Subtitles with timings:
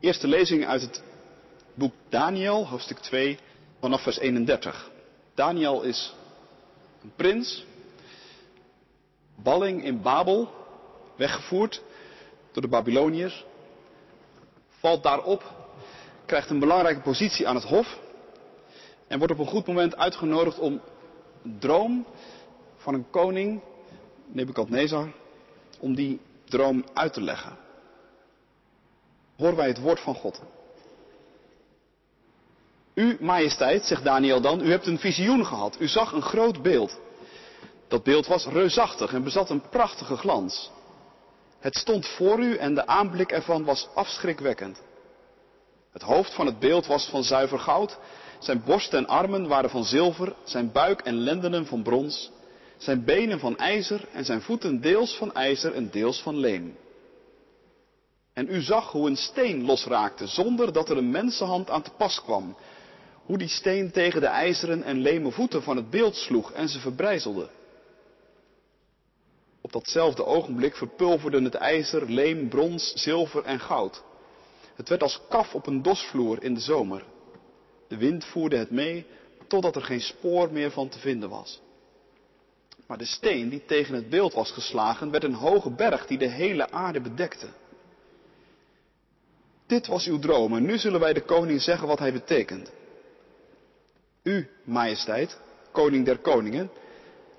[0.00, 1.02] Eerste lezing uit het
[1.74, 3.38] boek Daniel, hoofdstuk 2,
[3.80, 4.90] vanaf vers 31.
[5.34, 6.14] Daniel is
[7.02, 7.64] een prins,
[9.34, 10.50] balling in Babel,
[11.16, 11.82] weggevoerd
[12.52, 13.44] door de Babyloniërs,
[14.68, 15.52] valt daarop,
[16.26, 17.98] krijgt een belangrijke positie aan het hof
[19.06, 20.80] en wordt op een goed moment uitgenodigd om
[21.42, 22.06] een droom
[22.76, 23.60] van een koning,
[24.26, 25.12] Nebukadnezar,
[25.78, 27.66] om die droom uit te leggen.
[29.38, 30.40] Horen wij het woord van God.
[32.94, 35.76] U, majesteit, zegt Daniel dan, u hebt een visioen gehad.
[35.80, 37.00] U zag een groot beeld.
[37.88, 40.70] Dat beeld was reusachtig en bezat een prachtige glans.
[41.58, 44.82] Het stond voor u en de aanblik ervan was afschrikwekkend.
[45.92, 47.98] Het hoofd van het beeld was van zuiver goud,
[48.38, 52.30] zijn borst en armen waren van zilver, zijn buik en lendenen van brons,
[52.76, 56.76] zijn benen van ijzer en zijn voeten deels van ijzer en deels van leem.
[58.38, 62.22] En u zag hoe een steen losraakte zonder dat er een mensenhand aan te pas
[62.22, 62.56] kwam.
[63.24, 66.80] Hoe die steen tegen de ijzeren en leme voeten van het beeld sloeg en ze
[66.80, 67.48] verbrijzelde.
[69.60, 74.02] Op datzelfde ogenblik verpulverden het ijzer, leem, brons, zilver en goud.
[74.74, 77.04] Het werd als kaf op een dosvloer in de zomer.
[77.88, 79.06] De wind voerde het mee
[79.46, 81.60] totdat er geen spoor meer van te vinden was.
[82.86, 86.28] Maar de steen die tegen het beeld was geslagen werd een hoge berg die de
[86.28, 87.48] hele aarde bedekte.
[89.68, 92.72] Dit was uw droom en nu zullen wij de koning zeggen wat hij betekent.
[94.22, 95.38] U, majesteit,
[95.72, 96.70] koning der koningen,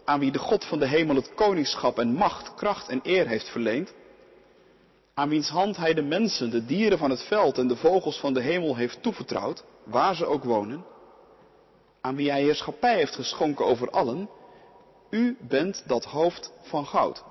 [0.05, 3.49] aan wie de God van de hemel het koningschap en macht, kracht en eer heeft
[3.49, 3.93] verleend,
[5.13, 8.33] aan wiens hand hij de mensen, de dieren van het veld en de vogels van
[8.33, 10.85] de hemel heeft toevertrouwd, waar ze ook wonen,
[12.01, 14.29] aan wie hij heerschappij heeft geschonken over allen,
[15.09, 17.23] u bent dat hoofd van goud.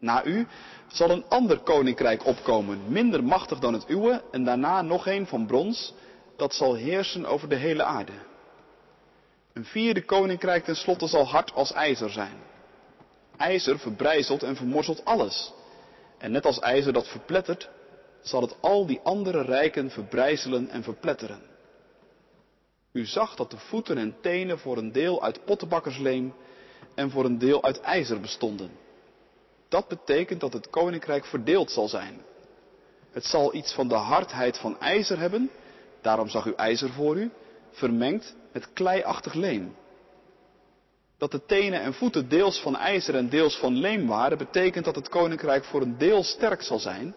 [0.00, 0.46] Na u
[0.88, 5.46] zal een ander koninkrijk opkomen, minder machtig dan het uwe, en daarna nog een van
[5.46, 5.94] brons,
[6.36, 8.12] dat zal heersen over de hele aarde.
[9.52, 12.36] Een vierde koninkrijk tenslotte zal hard als ijzer zijn.
[13.36, 15.52] IJzer verbrijzelt en vermorzelt alles.
[16.18, 17.68] En net als ijzer dat verplettert,
[18.20, 21.42] zal het al die andere rijken verbrijzelen en verpletteren.
[22.92, 26.34] U zag dat de voeten en tenen voor een deel uit pottenbakkersleem
[26.94, 28.70] en voor een deel uit ijzer bestonden.
[29.70, 32.20] Dat betekent dat het koninkrijk verdeeld zal zijn.
[33.10, 35.50] Het zal iets van de hardheid van ijzer hebben,
[36.00, 37.30] daarom zag u ijzer voor u,
[37.70, 39.76] vermengd met kleiachtig leem.
[41.18, 44.94] Dat de tenen en voeten deels van ijzer en deels van leem waren, betekent dat
[44.94, 47.14] het koninkrijk voor een deel sterk zal zijn,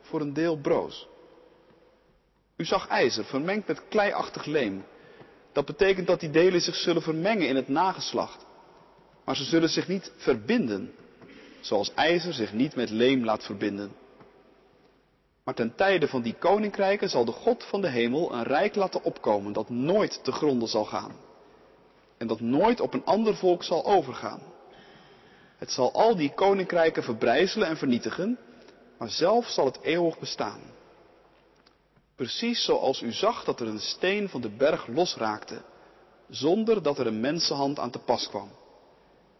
[0.00, 1.08] voor een deel broos.
[2.56, 4.84] U zag ijzer vermengd met kleiachtig leem.
[5.52, 8.46] Dat betekent dat die delen zich zullen vermengen in het nageslacht.
[9.24, 10.94] Maar ze zullen zich niet verbinden,
[11.60, 13.92] zoals ijzer zich niet met leem laat verbinden.
[15.44, 19.02] Maar ten tijde van die koninkrijken zal de God van de hemel een rijk laten
[19.02, 21.16] opkomen dat nooit te gronden zal gaan.
[22.18, 24.40] En dat nooit op een ander volk zal overgaan.
[25.56, 28.38] Het zal al die koninkrijken verbrijzelen en vernietigen,
[28.98, 30.60] maar zelf zal het eeuwig bestaan.
[32.16, 35.62] Precies zoals u zag dat er een steen van de berg losraakte,
[36.28, 38.50] zonder dat er een mensenhand aan te pas kwam.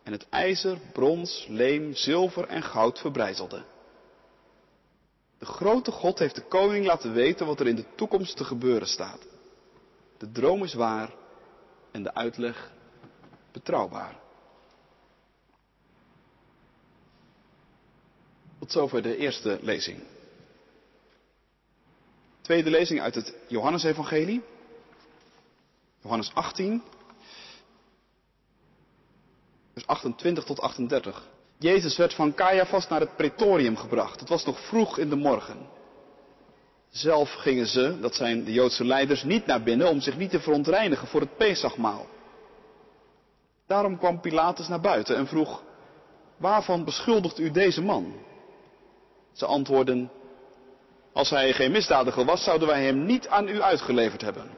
[0.08, 3.64] En het ijzer, brons, leem, zilver en goud verbrijzelde.
[5.38, 8.88] De grote God heeft de koning laten weten wat er in de toekomst te gebeuren
[8.88, 9.26] staat.
[10.18, 11.14] De droom is waar
[11.90, 12.72] en de uitleg
[13.52, 14.20] betrouwbaar.
[18.58, 20.02] Tot zover de eerste lezing.
[22.40, 24.42] Tweede lezing uit het Johannesevangelie.
[26.00, 26.82] Johannes 18.
[29.78, 31.22] Vers 28 tot 38.
[31.58, 34.20] Jezus werd van Caiaphas naar het pretorium gebracht.
[34.20, 35.68] Het was nog vroeg in de morgen.
[36.90, 40.40] Zelf gingen ze, dat zijn de Joodse leiders, niet naar binnen om zich niet te
[40.40, 42.06] verontreinigen voor het Pesachmaal.
[43.66, 45.62] Daarom kwam Pilatus naar buiten en vroeg,
[46.36, 48.14] waarvan beschuldigt u deze man?
[49.32, 50.10] Ze antwoordden,
[51.12, 54.50] als hij geen misdadiger was, zouden wij hem niet aan u uitgeleverd hebben.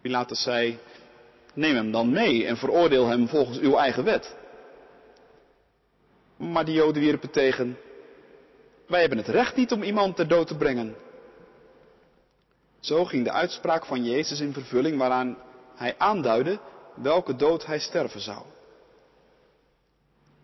[0.00, 0.78] Pilatus zei,
[1.52, 4.36] neem hem dan mee en veroordeel hem volgens uw eigen wet.
[6.36, 7.78] Maar de Joden wierpen tegen,
[8.86, 10.94] wij hebben het recht niet om iemand ter dood te brengen.
[12.80, 15.36] Zo ging de uitspraak van Jezus in vervulling waaraan
[15.74, 16.58] hij aanduidde
[16.94, 18.42] welke dood hij sterven zou.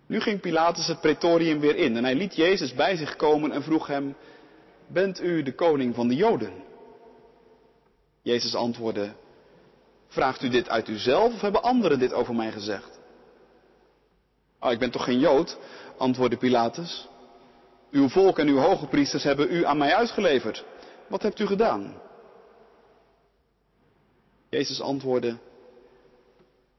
[0.06, 3.62] Nu ging Pilatus het pretorium weer in en hij liet Jezus bij zich komen en
[3.62, 4.16] vroeg hem,
[4.87, 6.52] bent u de koning van de Joden?
[8.22, 9.12] Jezus antwoordde,
[10.08, 12.99] vraagt u dit uit uzelf of hebben anderen dit over mij gezegd?
[14.60, 15.58] Oh, ik ben toch geen Jood,
[15.96, 17.08] antwoordde Pilatus.
[17.90, 20.64] Uw volk en uw hoge priesters hebben u aan mij uitgeleverd.
[21.08, 22.00] Wat hebt u gedaan?
[24.50, 25.37] Jezus antwoordde,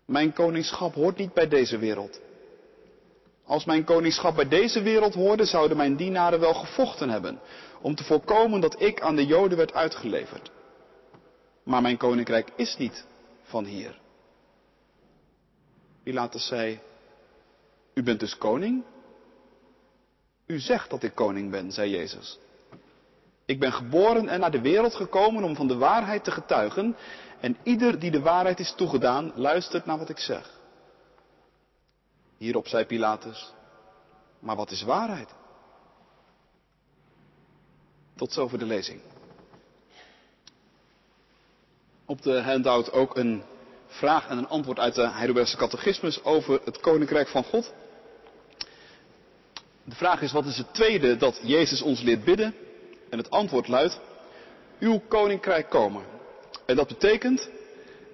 [0.06, 2.20] mijn koningschap hoort niet bij deze wereld.
[3.46, 7.40] Als mijn koningschap bij deze wereld hoorde, zouden mijn dienaren wel gevochten hebben
[7.82, 10.52] om te voorkomen dat ik aan de Joden werd uitgeleverd.
[11.64, 13.06] Maar mijn koninkrijk is niet
[13.50, 14.00] van hier.
[16.04, 16.80] Pilatus zei,
[17.94, 18.84] u bent dus koning?
[20.46, 22.40] U zegt dat ik koning ben, zei Jezus.
[23.46, 26.96] Ik ben geboren en naar de wereld gekomen om van de waarheid te getuigen
[27.40, 30.58] en ieder die de waarheid is toegedaan, luistert naar wat ik zeg.
[32.38, 33.54] Hierop zei Pilatus,
[34.40, 35.30] maar wat is waarheid?
[38.16, 39.02] Tot zover de lezing.
[42.10, 43.44] Op de handout ook een
[43.88, 47.74] vraag en een antwoord uit de Heidelbergse catechismus over het koninkrijk van God.
[49.84, 52.56] De vraag is, wat is het tweede dat Jezus ons leert bidden?
[53.10, 54.00] En het antwoord luidt,
[54.80, 56.04] uw koninkrijk komen.
[56.66, 57.50] En dat betekent,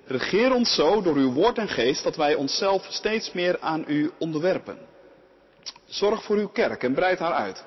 [0.06, 4.12] regeer ons zo door uw woord en geest dat wij onszelf steeds meer aan u
[4.18, 4.78] onderwerpen.
[5.86, 7.66] Zorg voor uw kerk en breid haar uit.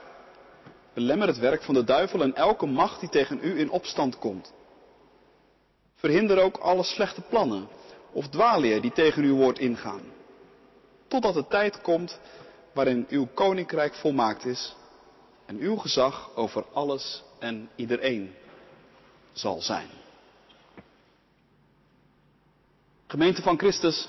[0.95, 4.57] Belemmer het werk van de duivel en elke macht die tegen u in opstand komt.
[5.99, 7.69] Verhinder ook alle slechte plannen
[8.13, 10.03] of dwaalleer die tegen uw woord ingaan.
[11.09, 12.21] Totdat de tijd komt
[12.73, 14.77] waarin uw koninkrijk volmaakt is
[15.47, 18.35] en uw gezag over alles en iedereen
[19.33, 19.89] zal zijn.
[23.07, 24.09] Gemeente van Christus,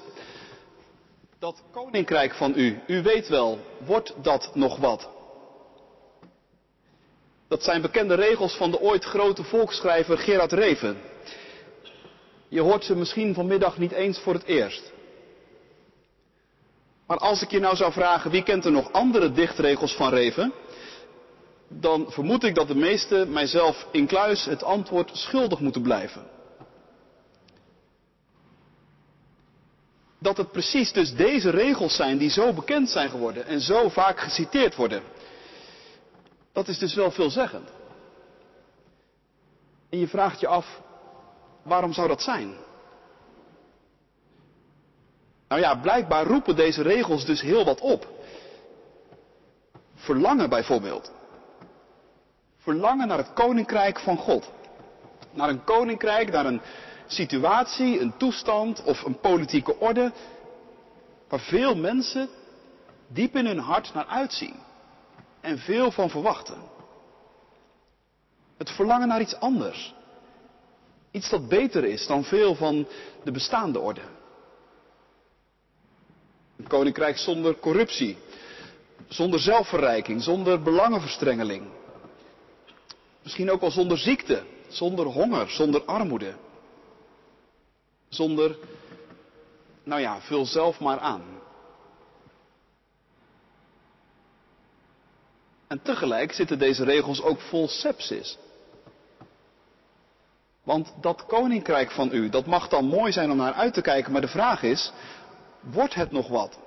[1.40, 5.10] dat koninkrijk van u, u weet wel, wordt dat nog wat?
[7.48, 11.02] Dat zijn bekende regels van de ooit grote volksschrijver Gerard Reven.
[12.50, 14.92] Je hoort ze misschien vanmiddag niet eens voor het eerst.
[17.08, 20.54] Maar als ik je nou zou vragen wie kent er nog andere dichtregels van Reven,
[21.68, 26.28] dan vermoed ik dat de meesten, mijzelf incluis, het antwoord schuldig moeten blijven.
[30.20, 34.20] Dat het precies dus deze regels zijn die zo bekend zijn geworden en zo vaak
[34.20, 35.04] geciteerd worden.
[36.54, 37.70] Dat is dus wel veelzeggend.
[39.90, 40.82] En je vraagt je af,
[41.64, 42.54] waarom zou dat zijn?
[45.48, 48.08] Nou ja, blijkbaar roepen deze regels dus heel wat op.
[49.96, 51.12] Verlangen bijvoorbeeld.
[52.58, 54.52] Verlangen naar het koninkrijk van God.
[55.32, 56.62] Naar een koninkrijk, naar een
[57.08, 60.12] situatie, een toestand of een politieke orde
[61.28, 62.30] waar veel mensen
[63.08, 64.56] diep in hun hart naar uitzien
[65.42, 66.58] en veel van verwachten.
[68.58, 69.94] Het verlangen naar iets anders.
[71.12, 72.88] Iets dat beter is dan veel van
[73.24, 74.02] de bestaande orde.
[76.58, 78.18] Een koninkrijk zonder corruptie,
[79.08, 81.68] zonder zelfverrijking, zonder belangenverstrengeling.
[83.24, 86.36] Misschien ook wel zonder ziekte, zonder honger, zonder armoede.
[88.10, 88.58] Zonder,
[89.84, 91.24] nou ja, vul zelf maar aan.
[95.68, 98.38] En tegelijk zitten deze regels ook vol sepsis.
[100.64, 104.12] Want dat koninkrijk van u, dat mag dan mooi zijn om naar uit te kijken,
[104.12, 104.92] maar de vraag is,
[105.60, 106.60] wordt het nog wat?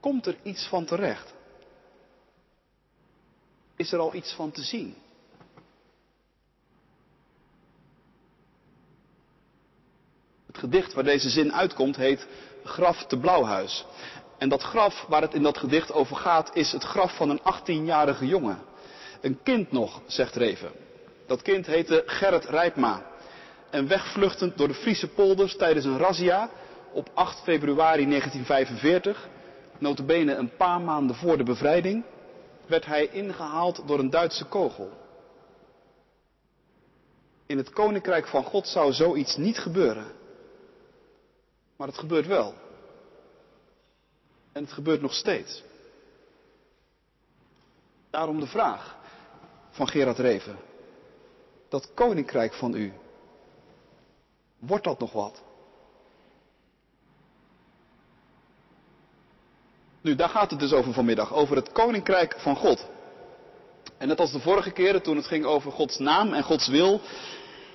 [0.00, 1.34] Komt er iets van terecht?
[3.76, 4.96] Is er al iets van te zien?
[10.46, 12.26] Het gedicht waar deze zin uitkomt heet
[12.64, 13.84] Graf te Blauwhuis.
[14.38, 17.40] En dat graf waar het in dat gedicht over gaat is het graf van een
[17.40, 18.58] 18-jarige jongen.
[19.20, 20.72] Een kind nog, zegt Reven.
[21.32, 23.02] Dat kind heette Gerrit Rijpma.
[23.70, 26.50] En wegvluchtend door de Friese polders tijdens een razzia
[26.92, 29.28] op 8 februari 1945,
[29.78, 32.04] notabene een paar maanden voor de bevrijding,
[32.66, 34.90] werd hij ingehaald door een Duitse kogel.
[37.46, 40.06] In het koninkrijk van God zou zoiets niet gebeuren.
[41.76, 42.54] Maar het gebeurt wel.
[44.52, 45.62] En het gebeurt nog steeds.
[48.10, 48.96] Daarom de vraag
[49.70, 50.70] van Gerard Reven.
[51.72, 52.92] Dat koninkrijk van u,
[54.58, 55.42] wordt dat nog wat?
[60.00, 62.86] Nu, daar gaat het dus over vanmiddag, over het koninkrijk van God.
[63.98, 67.00] En net als de vorige keren toen het ging over Gods naam en Gods wil,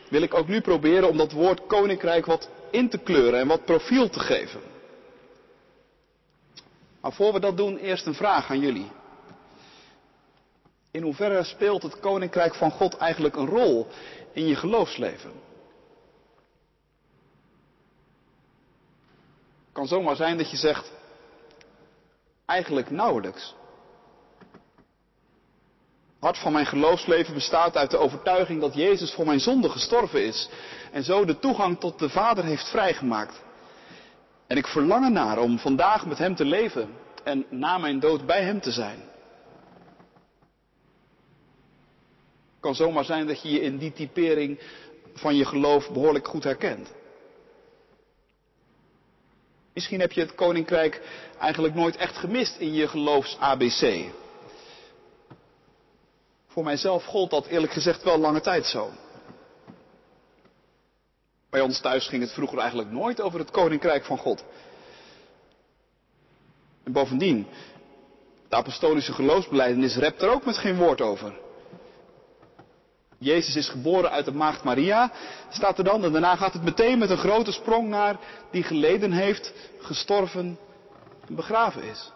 [0.10, 3.66] wil ik ook nu proberen om dat woord koninkrijk wat in te kleuren en wat
[3.66, 4.62] profiel te geven.
[7.02, 8.92] Maar voor we dat doen, eerst een vraag aan jullie.
[10.98, 13.88] In hoeverre speelt het koninkrijk van God eigenlijk een rol
[14.34, 15.32] in je geloofsleven?
[19.66, 20.92] Het kan zomaar zijn dat je zegt,
[22.46, 23.56] eigenlijk nauwelijks.
[26.20, 30.50] hart van mijn geloofsleven bestaat uit de overtuiging dat Jezus voor mijn zonde gestorven is
[30.92, 33.42] en zo de toegang tot de Vader heeft vrijgemaakt.
[34.48, 36.90] En ik verlang ernaar om vandaag met Hem te leven
[37.24, 39.16] en na mijn dood bij Hem te zijn.
[42.47, 44.60] Het kan zomaar zijn dat je je in die typering
[45.14, 46.94] van je geloof behoorlijk goed herkent.
[49.74, 51.02] Misschien heb je het koninkrijk
[51.40, 54.04] eigenlijk nooit echt gemist in je geloofs-ABC.
[56.48, 58.90] Voor mijzelf gold dat eerlijk gezegd wel lange tijd zo.
[61.50, 64.44] Bij ons thuis ging het vroeger eigenlijk nooit over het koninkrijk van God.
[66.84, 67.48] En bovendien,
[68.50, 71.46] de apostolische geloofsbeleidenis rept er ook met geen woord over.
[73.18, 75.12] Jezus is geboren uit de maagd Maria,
[75.50, 78.20] staat er dan, en daarna gaat het meteen met een grote sprong naar
[78.52, 80.60] die geleden heeft, gestorven
[81.28, 82.12] en begraven is.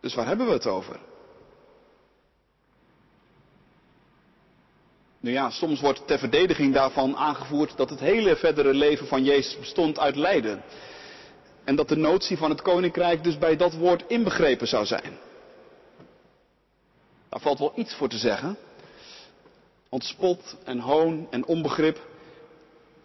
[0.00, 0.98] Dus waar hebben we het over?
[5.20, 9.58] Nu ja, soms wordt ter verdediging daarvan aangevoerd dat het hele verdere leven van Jezus
[9.58, 10.62] bestond uit lijden.
[11.64, 15.18] En dat de notie van het koninkrijk dus bij dat woord inbegrepen zou zijn.
[17.28, 18.56] Daar valt wel iets voor te zeggen.
[19.88, 22.06] Want spot en hoon en onbegrip,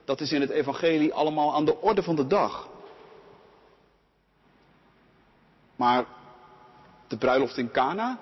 [0.06, 2.70] dat is in het evangelie allemaal aan de orde van de dag.
[5.76, 6.06] Maar
[7.08, 8.20] de bruiloft in Cana,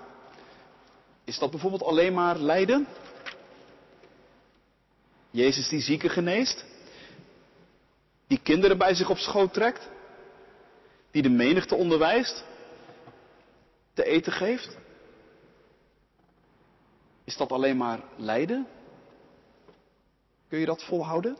[1.23, 2.87] is dat bijvoorbeeld alleen maar lijden?
[5.31, 6.65] Jezus die zieken geneest,
[8.27, 9.89] die kinderen bij zich op schoot trekt,
[11.11, 12.43] die de menigte onderwijst,
[13.93, 14.77] te eten geeft?
[17.29, 18.67] Is dat alleen maar lijden?
[20.47, 21.37] Kun je dat volhouden?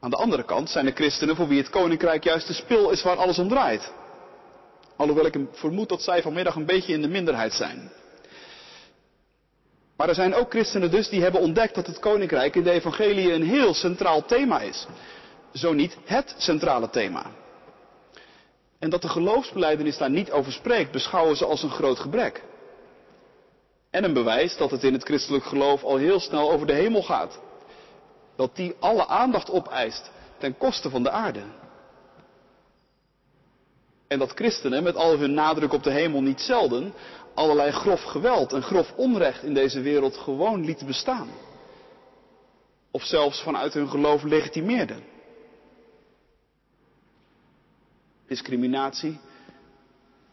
[0.00, 3.02] Aan de andere kant zijn er christenen voor wie het koninkrijk juist de spil is
[3.02, 3.92] waar alles om draait.
[4.96, 7.90] Alhoewel ik vermoed dat zij vanmiddag een beetje in de minderheid zijn.
[9.96, 13.32] Maar er zijn ook christenen dus die hebben ontdekt dat het koninkrijk in de evangelie
[13.32, 14.86] een heel centraal thema is.
[15.52, 17.42] Zo niet het centrale thema.
[18.84, 22.42] En dat de geloofsbeleidenis daar niet over spreekt, beschouwen ze als een groot gebrek.
[23.90, 27.02] En een bewijs dat het in het christelijk geloof al heel snel over de hemel
[27.02, 27.40] gaat.
[28.36, 31.42] Dat die alle aandacht opeist ten koste van de aarde.
[34.08, 36.94] En dat christenen met al hun nadruk op de hemel niet zelden
[37.34, 41.28] allerlei grof geweld en grof onrecht in deze wereld gewoon lieten bestaan.
[42.90, 45.13] Of zelfs vanuit hun geloof legitimeerden.
[48.26, 49.18] Discriminatie,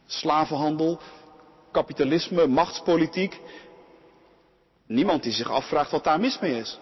[0.06, 1.00] slavenhandel,
[1.72, 3.40] kapitalisme, machtspolitiek.
[4.86, 6.80] Niemand die zich afvraagt wat daar mis mee is.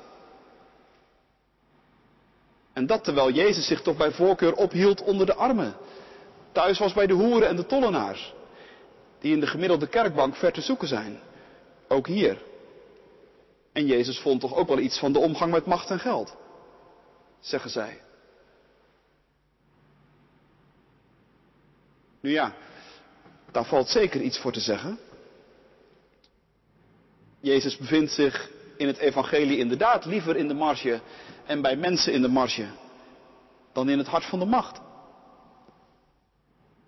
[2.74, 5.75] En dat terwijl Jezus zich toch bij voorkeur ophield onder de armen.
[6.51, 8.34] Thuis was bij de hoeren en de tollenaars
[9.20, 11.20] die in de gemiddelde kerkbank ver te zoeken zijn.
[11.88, 12.42] Ook hier.
[13.74, 16.36] En Jezus vond toch ook wel iets van de omgang met macht en geld,
[17.39, 18.01] zeggen zij.
[22.22, 22.54] Nu ja,
[23.52, 25.00] daar valt zeker iets voor te zeggen.
[27.40, 31.02] Jezus bevindt zich in het evangelie inderdaad liever in de marge
[31.46, 32.68] en bij mensen in de marge
[33.74, 34.80] dan in het hart van de macht.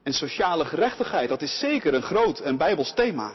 [0.04, 3.34] En sociale gerechtigheid, dat is zeker een groot en bijbels thema.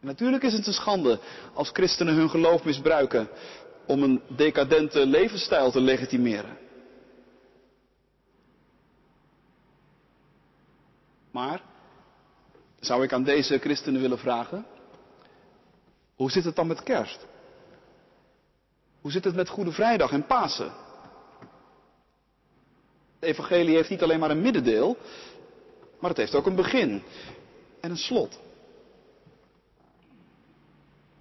[0.00, 1.18] Natuurlijk is het een schande
[1.54, 3.28] als christenen hun geloof misbruiken
[3.86, 6.63] om een decadente levensstijl te legitimeren.
[11.34, 11.60] Maar
[12.80, 14.66] zou ik aan deze christenen willen vragen,
[16.14, 17.26] hoe zit het dan met kerst?
[19.00, 20.72] Hoe zit het met Goede Vrijdag en Pasen?
[23.14, 24.96] Het evangelie heeft niet alleen maar een middendeel,
[26.00, 27.02] maar het heeft ook een begin
[27.80, 28.40] en een slot.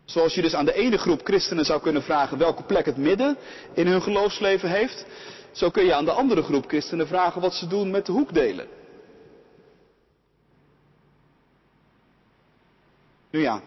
[0.05, 3.37] Zoals je dus aan de ene groep christenen zou kunnen vragen welke plek het midden
[3.73, 5.05] in hun geloofsleven heeft,
[5.51, 8.81] zo kun je aan de andere groep christenen vragen wat ze doen met de hoekdelen.
[13.33, 13.61] Nu ja,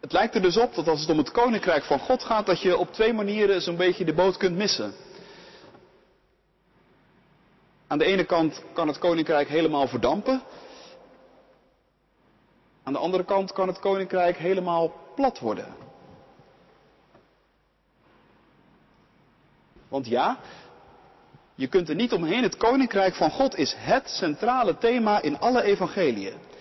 [0.00, 2.60] het lijkt er dus op dat als het om het koninkrijk van God gaat, dat
[2.60, 4.94] je op twee manieren zo'n beetje de boot kunt missen.
[7.86, 10.42] Aan de ene kant kan het koninkrijk helemaal verdampen.
[12.82, 15.74] Aan de andere kant kan het koninkrijk helemaal plat worden.
[19.88, 20.38] Want ja,
[21.54, 22.42] je kunt er niet omheen.
[22.42, 26.54] Het koninkrijk van God is het centrale thema in alle evangeliën.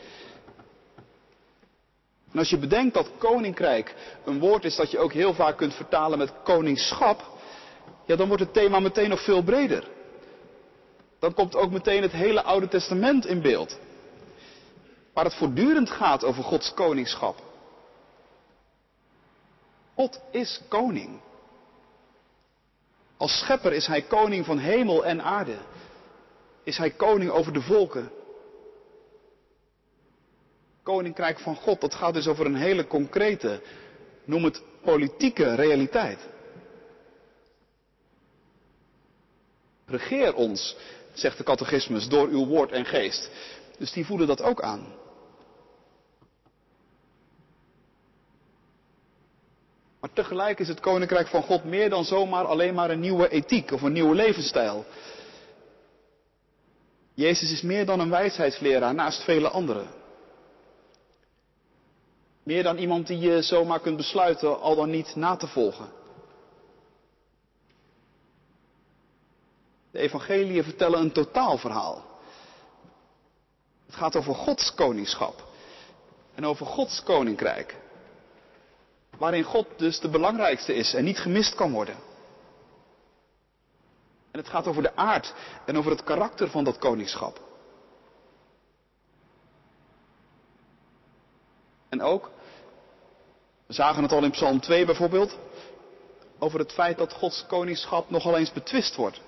[2.36, 5.74] En als je bedenkt dat koninkrijk een woord is dat je ook heel vaak kunt
[5.74, 7.24] vertalen met koningschap,
[8.06, 9.88] ja, dan wordt het thema meteen nog veel breder.
[11.20, 13.80] dan komt ook meteen het hele Oude Testament in beeld.
[15.14, 17.42] Waar het voortdurend gaat over Gods koningschap.
[19.94, 21.20] God is koning.
[23.18, 25.58] Als schepper is hij koning van hemel en aarde.
[26.64, 28.12] Is hij koning over de volken.
[30.86, 33.62] Koninkrijk van God, dat gaat dus over een hele concrete,
[34.26, 36.20] noem het politieke realiteit.
[39.86, 40.76] Regeer ons,
[41.14, 43.30] zegt de catechismus, door uw woord en geest.
[43.78, 44.94] Dus die voelen dat ook aan.
[50.00, 53.72] Maar tegelijk is het koninkrijk van God meer dan zomaar alleen maar een nieuwe ethiek
[53.72, 54.86] of een nieuwe levensstijl.
[57.14, 60.04] Jezus is meer dan een wijsheidsleraar naast vele anderen.
[62.46, 65.90] Meer dan iemand die je zomaar kunt besluiten al dan niet na te volgen.
[69.92, 72.04] De evangeliën vertellen een totaalverhaal.
[73.86, 75.44] Het gaat over Gods koningschap
[76.36, 77.76] en over Gods koninkrijk.
[79.18, 81.96] Waarin God dus de belangrijkste is en niet gemist kan worden.
[84.32, 85.34] En het gaat over de aard
[85.66, 87.40] en over het karakter van dat koningschap.
[91.96, 92.32] En ook,
[93.66, 95.38] we zagen het al in Psalm 2 bijvoorbeeld,
[96.40, 99.22] over het feit dat Gods koningschap nogal eens betwist wordt.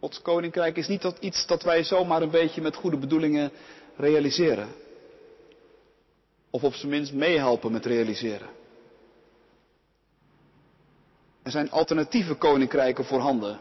[0.00, 3.50] Gods koninkrijk is niet iets dat wij zomaar een beetje met goede bedoelingen
[3.96, 4.68] realiseren.
[6.50, 8.48] Of op zijn minst meehelpen met realiseren.
[11.42, 13.60] Er zijn alternatieve koninkrijken voorhanden.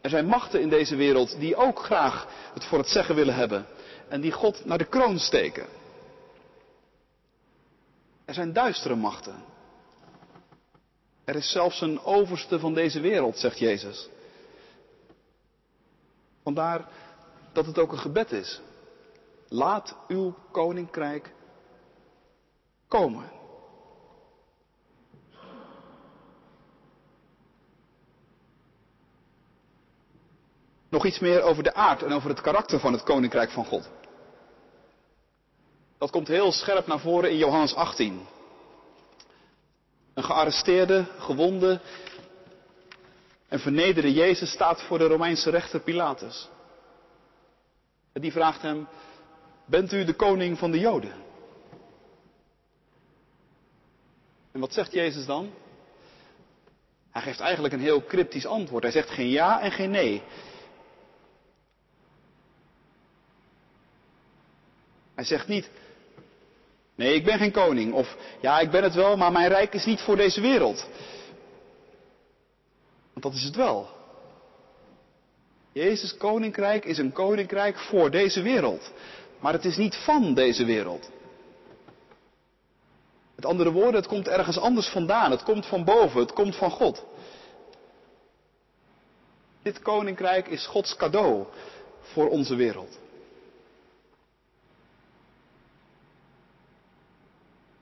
[0.00, 3.66] Er zijn machten in deze wereld die ook graag het voor het zeggen willen hebben.
[4.08, 5.66] En die God naar de kroon steken.
[8.24, 9.44] Er zijn duistere machten.
[11.24, 14.08] Er is zelfs een overste van deze wereld, zegt Jezus.
[16.42, 16.88] Vandaar
[17.52, 18.60] dat het ook een gebed is.
[19.48, 21.32] Laat uw koninkrijk
[22.88, 23.30] komen.
[30.88, 33.90] Nog iets meer over de aard en over het karakter van het koninkrijk van God.
[36.04, 38.26] Dat komt heel scherp naar voren in Johannes 18.
[40.14, 41.80] Een gearresteerde, gewonde
[43.48, 46.48] en vernederde Jezus staat voor de Romeinse rechter Pilatus.
[48.12, 48.88] En die vraagt hem,
[49.66, 51.14] bent u de koning van de Joden?
[54.52, 55.50] En wat zegt Jezus dan?
[57.10, 58.82] Hij geeft eigenlijk een heel cryptisch antwoord.
[58.82, 60.22] Hij zegt geen ja en geen nee.
[65.14, 65.70] Hij zegt niet,
[66.94, 67.92] nee, ik ben geen koning.
[67.92, 70.88] Of ja, ik ben het wel, maar mijn rijk is niet voor deze wereld.
[73.12, 73.88] Want dat is het wel.
[75.72, 78.92] Jezus' koninkrijk is een koninkrijk voor deze wereld.
[79.38, 81.10] Maar het is niet van deze wereld.
[83.34, 85.30] Met andere woorden, het komt ergens anders vandaan.
[85.30, 87.04] Het komt van boven, het komt van God.
[89.62, 91.46] Dit koninkrijk is Gods cadeau
[92.00, 92.98] voor onze wereld.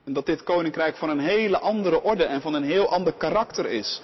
[0.03, 3.65] En dat dit koninkrijk van een hele andere orde en van een heel ander karakter
[3.65, 4.01] is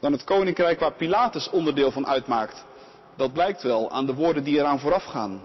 [0.00, 2.64] dan het koninkrijk waar Pilatus onderdeel van uitmaakt.
[3.16, 5.42] Dat blijkt wel aan de woorden die eraan vooraf gaan.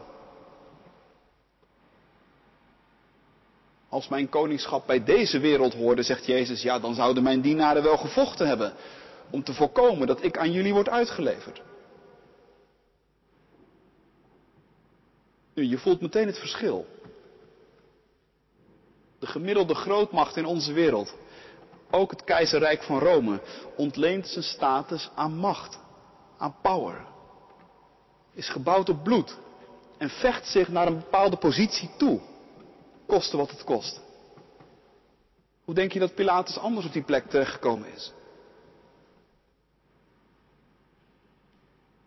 [3.89, 7.97] Als mijn koningschap bij deze wereld hoorde, zegt Jezus, ja, dan zouden mijn dienaren wel
[7.97, 8.73] gevochten hebben
[9.29, 11.61] om te voorkomen dat ik aan jullie word uitgeleverd.
[15.53, 16.85] Nu, je voelt meteen het verschil.
[19.19, 21.13] De gemiddelde grootmacht in onze wereld,
[21.91, 23.41] ook het keizerrijk van Rome,
[23.75, 25.79] ontleent zijn status aan macht,
[26.37, 27.05] aan power.
[28.33, 29.37] Is gebouwd op bloed
[29.97, 32.19] en vecht zich naar een bepaalde positie toe
[33.09, 34.01] koste wat het kost.
[35.65, 38.13] Hoe denk je dat Pilatus anders op die plek terechtgekomen is?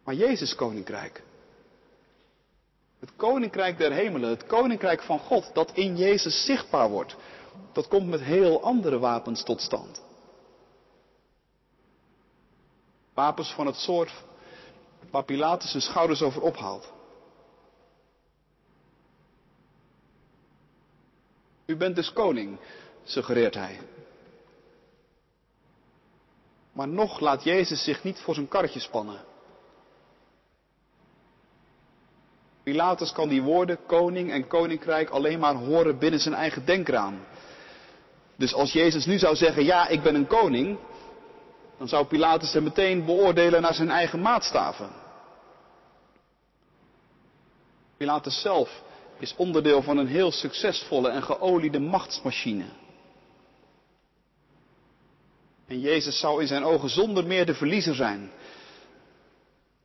[0.05, 1.23] Maar Jezus koninkrijk.
[3.03, 7.17] Het koninkrijk der hemelen, het koninkrijk van God, dat in Jezus zichtbaar wordt,
[7.73, 10.03] dat komt met heel andere wapens tot stand.
[13.15, 14.13] Wapens van het soort
[15.11, 16.93] waar Pilatus zijn schouders over ophaalt.
[21.67, 22.59] U bent dus koning,
[23.05, 23.81] suggereert hij.
[26.73, 29.32] Maar nog laat Jezus zich niet voor zijn karretje spannen.
[32.63, 37.21] Pilatus kan die woorden koning en koninkrijk alleen maar horen binnen zijn eigen denkraam.
[38.37, 40.79] Dus als Jezus nu zou zeggen, ja, ik ben een koning,
[41.79, 44.91] dan zou Pilatus hem meteen beoordelen naar zijn eigen maatstaven.
[47.97, 48.83] Pilatus zelf
[49.19, 52.65] is onderdeel van een heel succesvolle en geoliede machtsmachine.
[55.67, 58.31] En Jezus zou in zijn ogen zonder meer de verliezer zijn.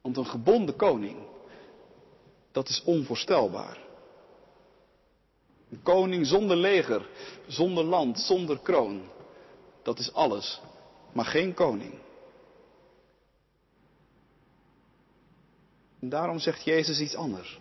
[0.01, 1.17] Want een gebonden koning,
[2.57, 3.77] dat is onvoorstelbaar.
[5.69, 7.07] Een koning zonder leger,
[7.47, 9.01] zonder land, zonder kroon,
[9.83, 10.61] dat is alles,
[11.11, 11.93] maar geen koning.
[15.99, 17.59] En daarom zegt Jezus iets anders.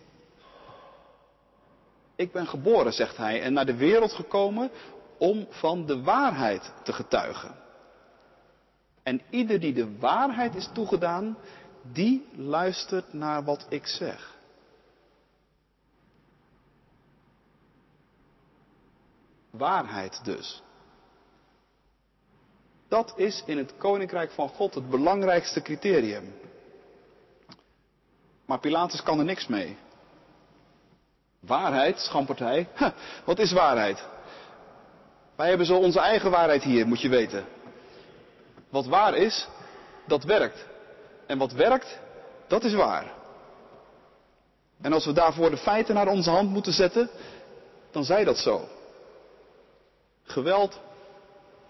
[2.14, 4.70] Ik ben geboren, zegt hij, en naar de wereld gekomen
[5.18, 7.54] om van de waarheid te getuigen.
[9.02, 11.38] En ieder die de waarheid is toegedaan,
[11.92, 14.35] die luistert naar wat ik zeg.
[19.56, 20.62] Waarheid dus.
[22.88, 26.34] Dat is in het koninkrijk van God het belangrijkste criterium.
[28.46, 29.76] Maar Pilatus kan er niks mee.
[31.40, 32.68] Waarheid, schampert hij.
[33.24, 34.04] wat is waarheid?
[35.36, 37.44] Wij hebben zo onze eigen waarheid hier, moet je weten.
[38.68, 39.48] Wat waar is,
[40.06, 40.66] dat werkt.
[41.26, 41.98] En wat werkt,
[42.46, 43.12] dat is waar.
[44.80, 47.10] En als we daarvoor de feiten naar onze hand moeten zetten,
[47.90, 48.68] dan zij dat zo.
[50.26, 50.80] Geweld,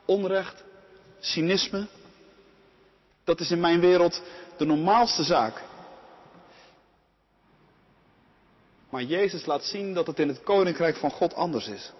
[0.04, 0.64] onrecht,
[1.18, 1.86] cynisme,
[3.24, 4.22] dat is in mijn wereld
[4.56, 5.62] de normaalste zaak.
[8.88, 11.92] Maar Jezus laat zien dat het in het koninkrijk van God anders is.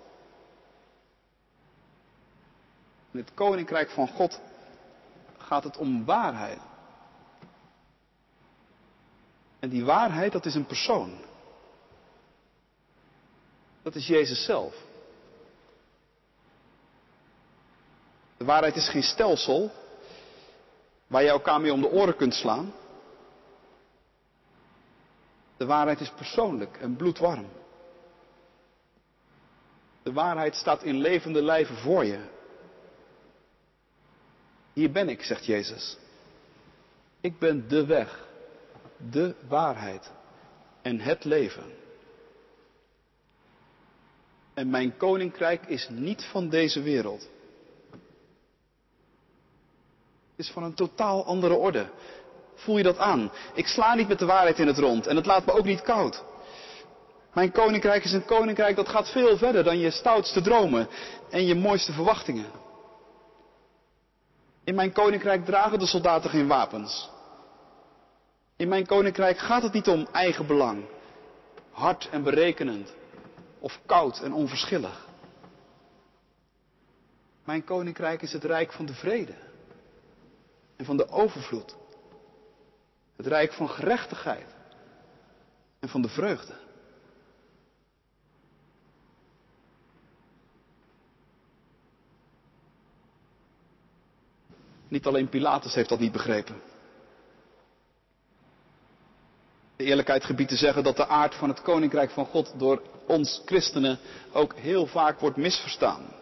[3.11, 4.41] In het koninkrijk van God
[5.39, 6.61] gaat het om waarheid.
[9.59, 11.19] En die waarheid, dat is een persoon.
[13.83, 14.86] Dat is Jezus zelf.
[18.37, 19.71] De waarheid is geen stelsel
[21.07, 22.75] waar je elkaar mee om de oren kunt slaan.
[25.57, 27.47] De waarheid is persoonlijk en bloedwarm.
[30.03, 32.19] De waarheid staat in levende lijven voor je.
[34.73, 35.97] Hier ben ik, zegt Jezus.
[37.21, 38.29] Ik ben de weg,
[39.11, 40.11] de waarheid
[40.83, 41.75] en het leven.
[44.55, 47.29] En mijn koninkrijk is niet van deze wereld.
[47.91, 48.01] Het
[50.37, 51.91] is van een totaal andere orde.
[52.55, 53.33] Voel je dat aan?
[53.55, 55.83] Ik sla niet met de waarheid in het rond en het laat me ook niet
[55.83, 56.25] koud.
[57.33, 60.89] Mijn koninkrijk is een koninkrijk dat gaat veel verder dan je stoutste dromen
[61.31, 62.47] en je mooiste verwachtingen.
[64.65, 67.11] In mijn koninkrijk dragen de soldaten geen wapens.
[68.57, 70.85] In mijn koninkrijk gaat het niet om eigen belang,
[71.71, 72.95] hard en berekenend
[73.59, 75.07] of koud en onverschillig.
[77.45, 79.35] Mijn koninkrijk is het rijk van de vrede
[80.77, 81.77] en van de overvloed.
[83.17, 84.55] Het rijk van gerechtigheid
[85.79, 86.55] en van de vreugde.
[94.89, 96.63] Niet alleen Pilatus heeft dat niet begrepen.
[99.77, 103.43] De eerlijkheid gebiedt te zeggen dat de aard van het koninkrijk van God door ons
[103.45, 103.99] christenen
[104.33, 106.15] ook heel vaak wordt misverstaan.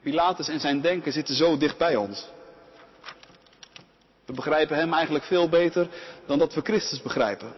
[0.00, 2.28] Pilatus en zijn denken zitten zo dicht bij ons.
[4.28, 5.88] We begrijpen hem eigenlijk veel beter
[6.26, 7.54] dan dat we Christus begrijpen.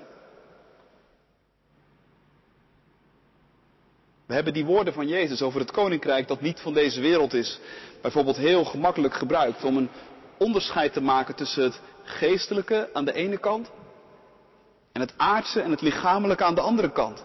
[4.27, 7.59] We hebben die woorden van Jezus over het koninkrijk dat niet van deze wereld is,
[8.03, 9.91] bijvoorbeeld heel gemakkelijk gebruikt om een
[10.39, 13.71] onderscheid te maken tussen het geestelijke aan de ene kant
[14.93, 17.25] en het aardse en het lichamelijke aan de andere kant.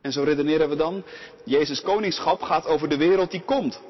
[0.00, 1.04] En zo redeneren we dan,
[1.44, 3.80] Jezus koningschap gaat over de wereld die komt.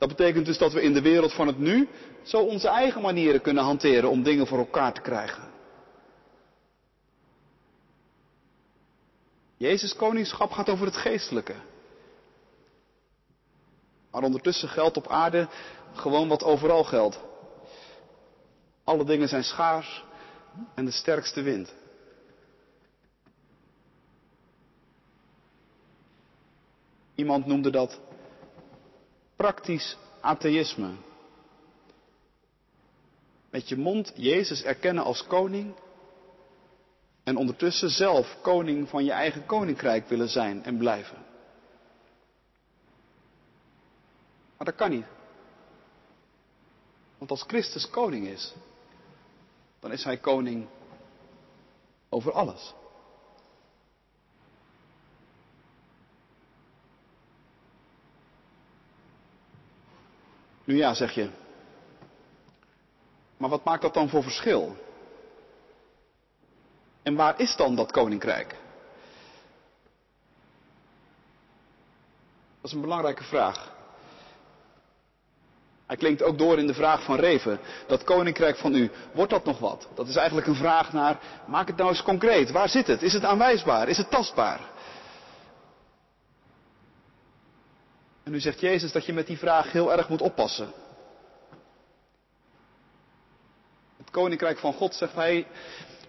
[0.00, 1.88] Dat betekent dus dat we in de wereld van het nu
[2.22, 5.42] zo onze eigen manieren kunnen hanteren om dingen voor elkaar te krijgen.
[9.56, 11.54] Jezus koningschap gaat over het geestelijke.
[14.10, 15.48] Maar ondertussen geldt op aarde
[15.92, 17.20] gewoon wat overal geldt.
[18.84, 20.04] Alle dingen zijn schaars
[20.74, 21.74] en de sterkste wint.
[27.14, 28.00] Iemand noemde dat
[29.40, 30.90] praktisch atheïsme.
[33.50, 35.74] Met je mond Jezus erkennen als koning
[37.22, 41.18] en ondertussen zelf koning van je eigen koninkrijk willen zijn en blijven.
[44.56, 45.06] Maar dat kan niet.
[47.18, 48.54] Want als Christus koning is,
[49.78, 50.66] dan is hij koning
[52.08, 52.74] over alles.
[60.70, 61.28] Nu ja, zeg je.
[63.36, 64.76] Maar wat maakt dat dan voor verschil?
[67.02, 68.48] En waar is dan dat koninkrijk?
[72.60, 73.72] Dat is een belangrijke vraag.
[75.86, 77.60] Hij klinkt ook door in de vraag van Reven.
[77.86, 79.88] Dat koninkrijk van u, wordt dat nog wat?
[79.94, 82.50] Dat is eigenlijk een vraag naar, maak het nou eens concreet.
[82.50, 83.02] Waar zit het?
[83.02, 83.88] Is het aanwijsbaar?
[83.88, 84.69] Is het tastbaar?
[88.22, 90.72] En nu zegt Jezus dat je met die vraag heel erg moet oppassen.
[93.96, 95.46] Het koninkrijk van God, zegt hij,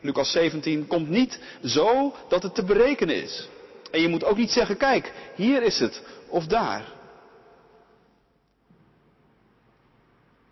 [0.01, 3.49] Lucas 17, komt niet zo dat het te berekenen is.
[3.91, 6.85] En je moet ook niet zeggen, kijk, hier is het of daar.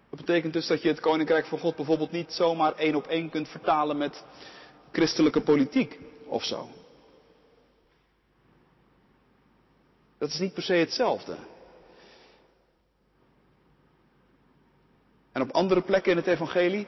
[0.10, 3.30] Dat betekent dus dat je het koninkrijk van God bijvoorbeeld niet zomaar één op één
[3.30, 4.24] kunt vertalen met
[4.91, 6.69] christelijke politiek of zo.
[10.20, 11.36] Dat is niet per se hetzelfde.
[15.32, 16.88] En op andere plekken in het evangelie,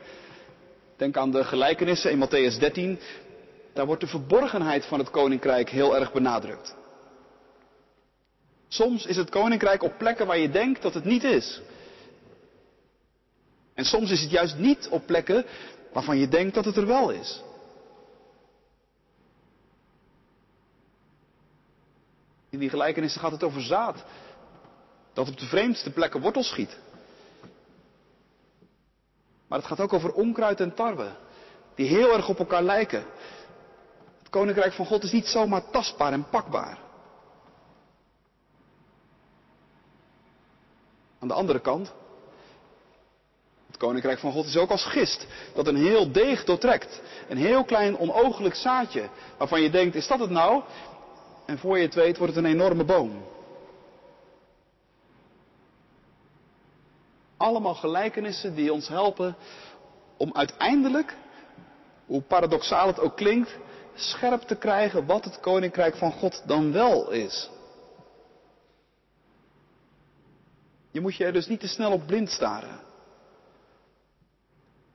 [0.95, 2.99] denk aan de gelijkenissen in Matthäus 13,
[3.73, 6.75] daar wordt de verborgenheid van het koninkrijk heel erg benadrukt.
[8.67, 11.61] Soms is het koninkrijk op plekken waar je denkt dat het niet is.
[13.73, 15.45] En soms is het juist niet op plekken
[15.93, 17.41] waarvan je denkt dat het er wel is.
[22.51, 24.03] In die gelijkenissen gaat het over zaad.
[25.13, 26.77] Dat op de vreemdste plekken wortel schiet.
[29.47, 31.11] Maar het gaat ook over onkruid en tarwe.
[31.75, 33.05] Die heel erg op elkaar lijken.
[34.19, 36.79] Het koninkrijk van God is niet zomaar tastbaar en pakbaar.
[41.19, 41.93] Aan de andere kant,
[43.67, 47.01] het koninkrijk van God is ook als gist, dat een heel deeg doortrekt.
[47.29, 50.63] Een heel klein onogelijk zaadje, waarvan je denkt, is dat het nou?
[51.51, 53.25] En voor je het weet wordt het een enorme boom.
[57.37, 59.35] Allemaal gelijkenissen die ons helpen
[60.17, 61.15] om uiteindelijk,
[62.05, 63.57] hoe paradoxaal het ook klinkt,
[63.93, 67.49] scherp te krijgen wat het koninkrijk van God dan wel is.
[70.91, 72.79] Je moet je er dus niet te snel op blind staren.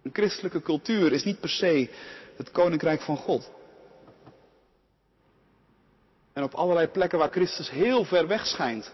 [0.02, 1.90] Een christelijke cultuur is niet per se
[2.36, 3.50] het koninkrijk van God.
[6.36, 8.92] En op allerlei plekken waar Christus heel ver weg schijnt,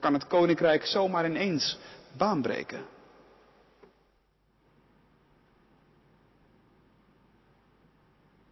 [0.00, 1.78] kan het koninkrijk zomaar ineens
[2.16, 2.86] baanbreken.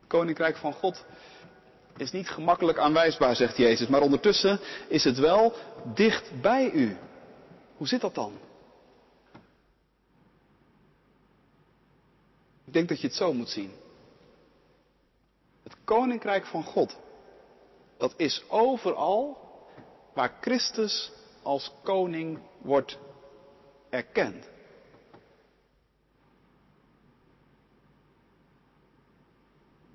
[0.01, 1.05] Het koninkrijk van God
[1.97, 5.55] is niet gemakkelijk aanwijsbaar, zegt Jezus, maar ondertussen is het wel
[5.95, 6.97] dicht bij u.
[7.77, 8.39] Hoe zit dat dan?
[12.65, 13.73] Ik denk dat je het zo moet zien.
[15.63, 16.97] Het koninkrijk van God,
[17.96, 19.38] dat is overal
[20.14, 22.98] waar Christus als koning wordt
[23.90, 24.48] erkend.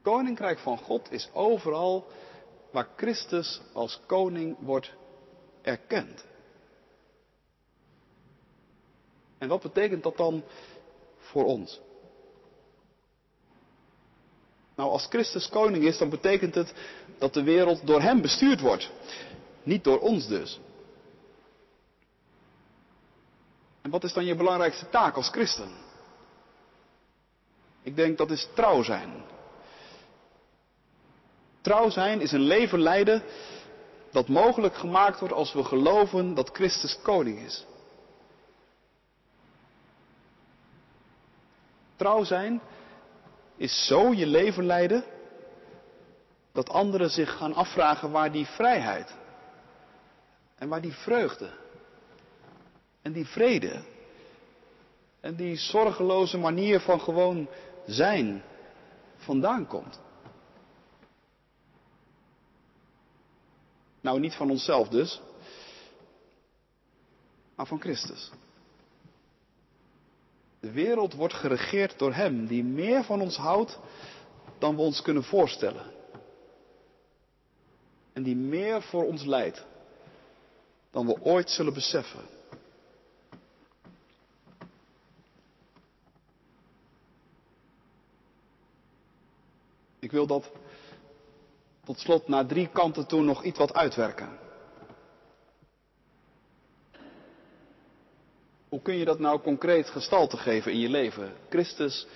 [0.02, 2.08] Koninkrijk van God is overal
[2.72, 4.94] waar Christus als koning wordt
[5.62, 6.26] erkend.
[9.38, 10.44] En wat betekent dat dan
[11.18, 11.82] voor ons?
[14.76, 16.74] Nou, als Christus koning is, dan betekent het
[17.20, 18.92] dat de wereld door Hem bestuurd wordt.
[19.64, 20.60] Niet door ons dus.
[23.82, 25.70] En wat is dan je belangrijkste taak als christen?
[27.82, 29.10] Ik denk dat is trouw zijn.
[31.62, 33.24] Trouw zijn is een leven leiden
[34.12, 37.66] dat mogelijk gemaakt wordt als we geloven dat Christus koning is.
[41.96, 42.62] Trouw zijn
[43.56, 45.04] is zo je leven leiden
[46.52, 49.16] dat anderen zich gaan afvragen waar die vrijheid
[50.56, 51.50] en waar die vreugde
[53.02, 53.84] en die vrede
[55.20, 57.50] en die zorgeloze manier van gewoon
[57.86, 58.44] zijn
[59.16, 60.00] vandaan komt.
[64.02, 65.22] Nou, niet van onszelf dus,
[67.56, 68.32] maar van Christus.
[70.60, 73.80] De wereld wordt geregeerd door Hem, die meer van ons houdt
[74.58, 75.99] dan we ons kunnen voorstellen.
[78.20, 79.66] En die meer voor ons leidt
[80.92, 82.20] dan we ooit zullen beseffen.
[90.00, 90.52] Ik wil dat
[91.84, 94.38] tot slot naar drie kanten toe nog iets wat uitwerken.
[98.70, 101.34] Hoe kun je dat nou concreet gestalte geven in je leven?
[101.50, 102.08] Christus,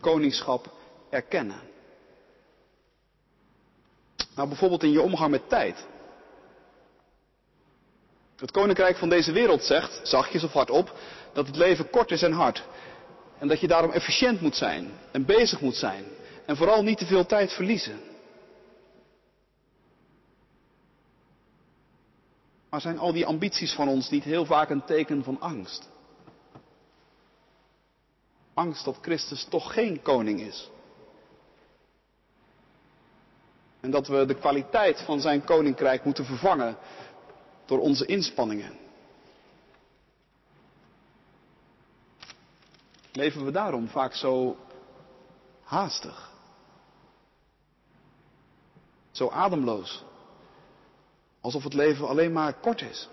[0.00, 0.72] koningschap
[1.10, 1.60] erkennen.
[4.40, 5.86] Nou, bijvoorbeeld in je omgang met tijd.
[8.36, 10.98] Het koninkrijk van deze wereld zegt, zachtjes of hardop,
[11.32, 12.64] dat het leven kort is en hard.
[13.38, 16.04] En dat je daarom efficiënt moet zijn en bezig moet zijn.
[16.46, 18.00] En vooral niet te veel tijd verliezen.
[22.70, 25.88] Maar zijn al die ambities van ons niet heel vaak een teken van angst?
[28.54, 30.70] Angst dat Christus toch geen koning is.
[33.80, 36.76] En dat we de kwaliteit van zijn koninkrijk moeten vervangen
[37.66, 38.78] door onze inspanningen.
[43.12, 44.56] Leven we daarom vaak zo
[45.62, 46.30] haastig?
[49.10, 50.04] Zo ademloos?
[51.40, 53.08] Alsof het leven alleen maar kort is.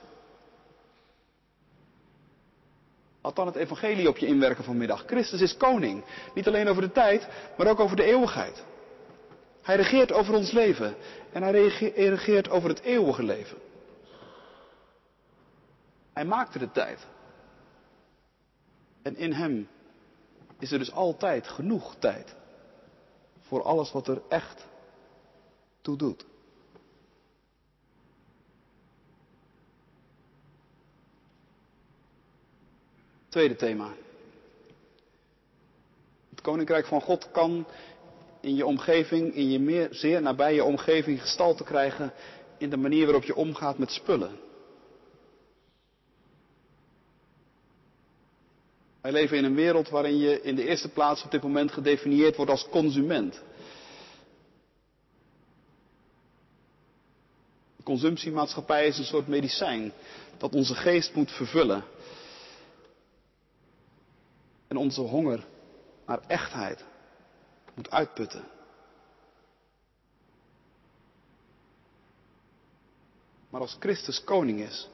[3.22, 5.04] Laat dan het evangelie op je inwerken vanmiddag.
[5.06, 6.04] Christus is koning.
[6.34, 7.28] Niet alleen over de tijd,
[7.58, 8.64] maar ook over de eeuwigheid.
[9.68, 10.96] Hij regeert over ons leven.
[11.32, 11.52] En hij
[11.96, 13.58] regeert over het eeuwige leven.
[16.14, 17.08] Hij maakte de tijd.
[19.02, 19.68] En in hem
[20.60, 22.36] is er dus altijd genoeg tijd.
[23.40, 24.66] Voor alles wat er echt
[25.82, 26.26] toe doet.
[33.30, 33.94] Tweede thema.
[36.30, 37.68] Het koninkrijk van God kan
[38.48, 42.14] in je omgeving, in je meer, zeer nabije omgeving gestalte krijgen
[42.58, 44.40] in de manier waarop je omgaat met spullen.
[49.02, 52.36] Wij leven in een wereld waarin je in de eerste plaats op dit moment gedefinieerd
[52.36, 53.42] wordt als consument.
[57.76, 59.92] De consumptiemaatschappij is een soort medicijn
[60.38, 61.84] dat onze geest moet vervullen.
[64.68, 65.46] En onze honger
[66.06, 66.86] naar echtheid
[67.78, 68.44] moet uitputten.
[73.50, 74.90] Maar als Christus koning is,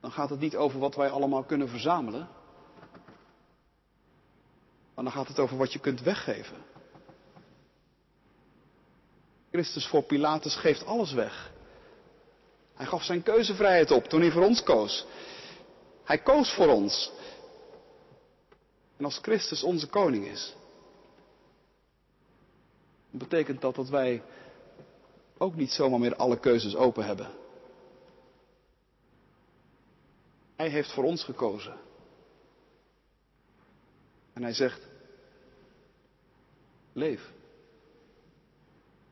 [0.00, 2.28] dan gaat het niet over wat wij allemaal kunnen verzamelen.
[4.94, 6.56] Maar dan gaat het over wat je kunt weggeven.
[9.50, 11.52] Christus voor Pilatus geeft alles weg.
[12.74, 15.06] Hij gaf zijn keuzevrijheid op toen hij voor ons koos.
[16.04, 17.10] Hij koos voor ons.
[18.96, 20.54] En als Christus onze koning is,
[23.10, 24.22] betekent dat dat wij
[25.38, 27.30] ook niet zomaar meer alle keuzes open hebben.
[30.56, 31.76] Hij heeft voor ons gekozen.
[34.32, 34.86] En hij zegt,
[36.92, 37.32] leef.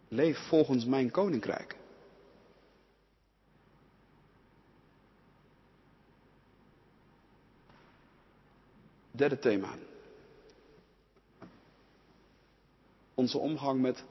[0.08, 1.76] Leef volgens mijn koninkrijk.
[9.10, 9.74] Derde thema.
[13.16, 14.04] Onze omgang met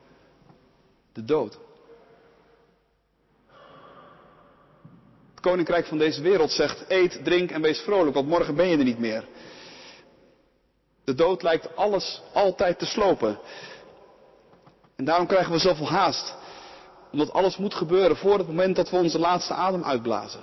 [1.13, 1.57] de dood.
[5.29, 8.77] Het koninkrijk van deze wereld zegt: eet, drink en wees vrolijk, want morgen ben je
[8.77, 9.27] er niet meer.
[11.03, 13.39] De dood lijkt alles altijd te slopen.
[14.95, 16.35] En daarom krijgen we zoveel haast.
[17.11, 20.41] Omdat alles moet gebeuren voor het moment dat we onze laatste adem uitblazen.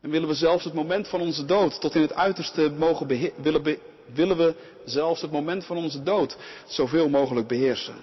[0.00, 3.06] En willen we zelfs het moment van onze dood tot in het uiterste mogen
[3.36, 3.78] willen,
[4.14, 7.96] willen we zelfs het moment van onze dood zoveel mogelijk beheersen.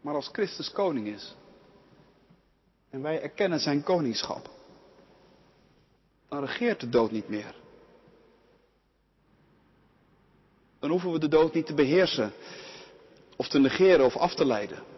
[0.00, 1.34] Maar als Christus koning is
[2.90, 4.50] en wij erkennen zijn koningschap,
[6.28, 7.54] dan regeert de dood niet meer.
[10.78, 12.32] Dan hoeven we de dood niet te beheersen
[13.36, 14.92] of te negeren of af te leiden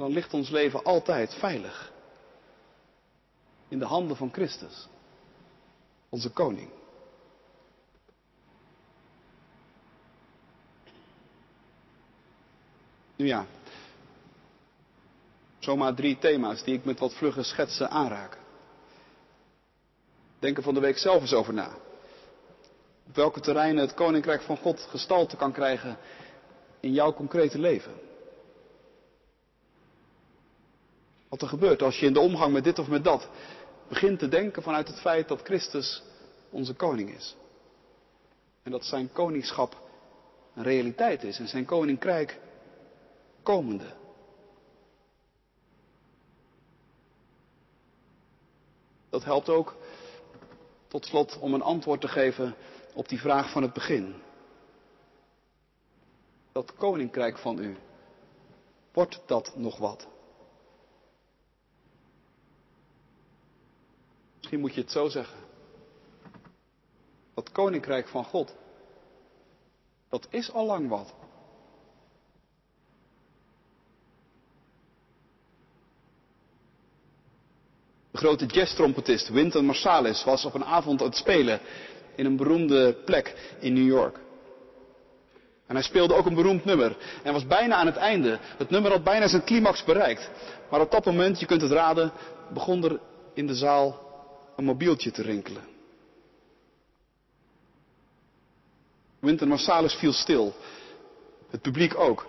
[0.00, 1.92] dan ligt ons leven altijd veilig.
[3.68, 4.88] In de handen van Christus,
[6.10, 6.70] onze koning.
[13.16, 13.46] Nu ja,
[15.58, 18.38] zomaar drie thema's die ik met wat vlugge schetsen aanraak.
[20.38, 21.74] Denk er van de week zelf eens over na.
[23.06, 25.98] Op welke terreinen het Koninkrijk van God gestalte kan krijgen
[26.80, 27.92] in jouw concrete leven.
[31.28, 33.28] Wat er gebeurt als je in de omgang met dit of met dat
[33.90, 36.02] begint te denken vanuit het feit dat Christus
[36.50, 37.36] onze koning is.
[38.62, 39.76] En dat zijn koningschap
[40.54, 42.40] een realiteit is en zijn koninkrijk
[43.42, 43.94] komende.
[49.08, 49.76] Dat helpt ook
[50.88, 52.54] tot slot om een antwoord te geven
[52.94, 54.14] op die vraag van het begin.
[56.52, 57.76] Dat koninkrijk van u,
[58.92, 60.09] wordt dat nog wat?
[64.50, 65.38] Misschien moet je het zo zeggen.
[67.34, 68.54] Dat koninkrijk van God,
[70.08, 71.14] dat is al lang wat.
[78.12, 81.60] grote jazztrompetist Wynton Marsalis was op een avond aan het spelen
[82.14, 84.18] in een beroemde plek in New York.
[85.66, 88.38] En hij speelde ook een beroemd nummer en was bijna aan het einde.
[88.40, 90.30] Het nummer had bijna zijn climax bereikt.
[90.70, 92.12] Maar op dat moment, je kunt het raden,
[92.52, 93.00] begon er
[93.34, 94.08] in de zaal
[94.56, 95.64] een mobieltje te rinkelen.
[99.18, 100.54] Wynton Marsalis viel stil.
[101.50, 102.26] Het publiek ook.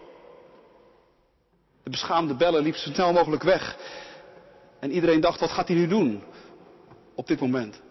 [1.84, 3.78] De beschaamde bellen liep zo snel mogelijk weg.
[4.80, 6.24] En iedereen dacht, wat gaat hij nu doen
[7.16, 7.82] op dit moment?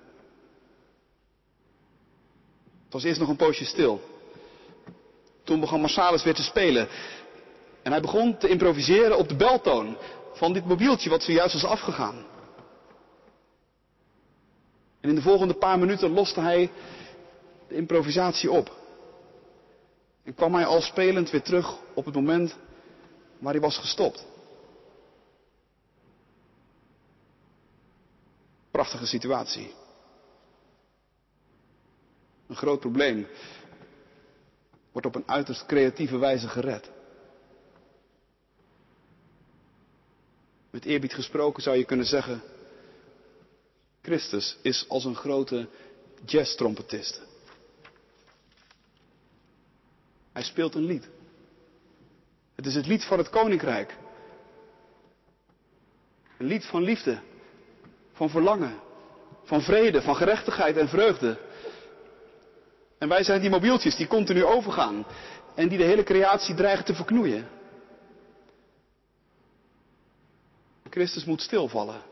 [2.84, 4.00] Het was eerst nog een poosje stil.
[5.44, 6.88] Toen begon Marsalis weer te spelen.
[7.82, 9.96] En hij begon te improviseren op de beltoon
[10.32, 12.24] van dit mobieltje wat zojuist was afgegaan.
[15.00, 16.70] En in de volgende paar minuten loste hij
[17.68, 18.78] de improvisatie op.
[20.22, 22.56] En kwam hij al spelend weer terug op het moment
[23.38, 24.26] waar hij was gestopt.
[28.70, 29.74] Prachtige situatie.
[32.46, 33.26] Een groot probleem
[34.92, 36.90] wordt op een uiterst creatieve wijze gered.
[40.70, 42.42] Met eerbied gesproken zou je kunnen zeggen,
[44.02, 45.68] Christus is als een grote
[46.24, 47.20] jazztrompetist.
[50.32, 51.08] Hij speelt een lied.
[52.54, 53.96] Het is het lied van het koninkrijk.
[56.38, 57.20] Een lied van liefde,
[58.12, 58.80] van verlangen,
[59.44, 61.38] van vrede, van gerechtigheid en vreugde.
[62.98, 65.06] En wij zijn die mobieltjes die continu overgaan
[65.54, 67.48] en die de hele creatie dreigen te verknoeien.
[70.90, 72.09] Christus moet stilvallen.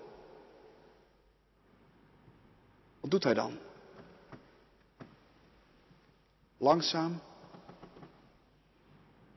[3.08, 3.58] Wat doet hij dan?
[6.56, 7.20] Langzaam,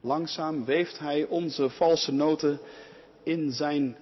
[0.02, 2.60] langzaam weeft hij onze valse noten
[3.24, 3.98] in zijn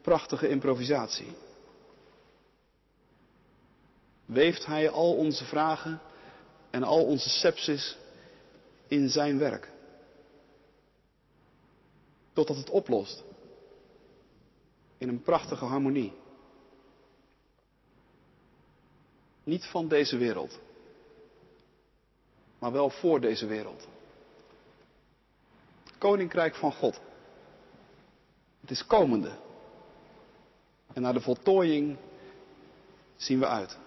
[0.00, 1.32] prachtige improvisatie.
[4.24, 6.00] Weeft hij al onze vragen
[6.70, 7.96] en al onze sepsis
[8.86, 9.72] in zijn werk.
[12.32, 13.24] Totdat het oplost
[14.98, 16.12] in een prachtige harmonie.
[19.48, 20.58] Niet van deze wereld,
[22.58, 23.88] maar wel voor deze wereld.
[25.84, 27.00] Het koninkrijk van God.
[28.60, 29.30] Het is komende.
[30.92, 31.96] En naar de voltooiing
[33.16, 33.78] zien we uit.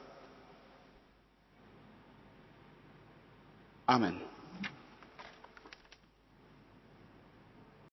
[3.86, 4.31] Amen.